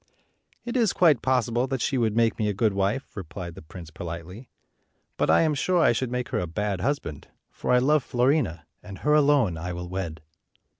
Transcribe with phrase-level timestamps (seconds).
[0.65, 3.91] "It is quite possible that she would make me a good wife," replied the prince,
[3.91, 4.49] politely;
[5.15, 8.65] "but I am sure I should make her a bad husband, for I love Fiorina,
[8.81, 10.21] and her alone I will wed."